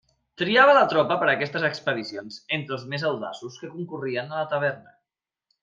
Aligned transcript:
Triava 0.41 0.71
la 0.77 0.87
tropa 0.93 1.17
per 1.23 1.27
a 1.27 1.31
aquestes 1.33 1.65
expedicions 1.67 2.39
entre 2.59 2.75
els 2.79 2.87
més 2.95 3.07
audaços 3.13 3.61
que 3.61 3.73
concorrien 3.77 4.35
a 4.37 4.43
la 4.43 4.51
taverna. 4.57 4.99